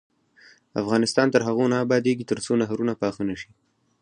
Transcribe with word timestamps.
افغانستان 0.81 1.27
تر 1.33 1.41
هغو 1.47 1.65
نه 1.71 1.77
ابادیږي، 1.85 2.29
ترڅو 2.31 2.51
نهرونه 2.61 2.93
پاخه 3.01 3.21
نشي. 3.29 3.49